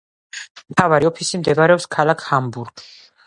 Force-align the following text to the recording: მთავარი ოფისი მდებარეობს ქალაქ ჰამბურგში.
მთავარი 0.73 1.09
ოფისი 1.09 1.41
მდებარეობს 1.43 1.87
ქალაქ 1.97 2.25
ჰამბურგში. 2.31 2.89